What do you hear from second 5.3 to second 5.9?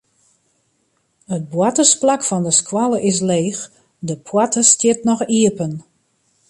iepen.